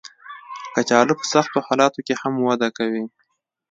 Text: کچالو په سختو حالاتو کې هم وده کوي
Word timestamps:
کچالو 0.73 1.13
په 1.19 1.25
سختو 1.33 1.57
حالاتو 1.67 1.99
کې 2.07 2.13
هم 2.21 2.33
وده 2.47 2.69
کوي 2.77 3.05